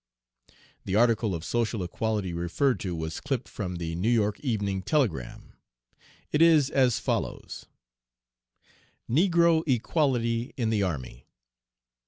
'"The 0.85 0.95
article 0.95 1.35
of 1.35 1.45
social 1.45 1.83
equality 1.83 2.33
referred 2.33 2.79
to 2.79 2.95
was 2.95 3.19
clipped 3.19 3.47
from 3.47 3.75
the 3.75 3.93
New 3.93 4.09
York 4.09 4.39
Evening 4.39 4.81
Telegram. 4.81 5.53
It 6.31 6.41
is 6.41 6.71
as 6.71 6.97
follows: 6.97 7.67
NEGRO 9.07 9.61
EQUALITY 9.67 10.55
IN 10.57 10.71
THE 10.71 10.81
ARMY. 10.81 11.27